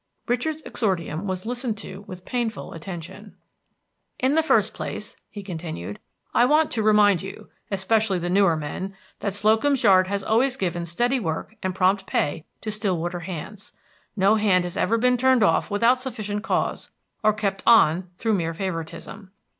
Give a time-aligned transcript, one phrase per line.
[0.27, 3.35] Richard's exordium was listened to with painful attention.
[4.17, 5.99] "In the first place," he continued,
[6.33, 10.87] "I want to remind you, especially the newer men, that Slocum's Yard has always given
[10.87, 13.73] steady work and prompt pay to Stillwater hands.
[14.15, 16.89] No hand has ever been turned off without sufficient cause,
[17.23, 19.29] or kept on through mere favoritism.